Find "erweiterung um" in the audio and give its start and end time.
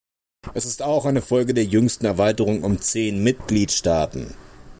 2.07-2.81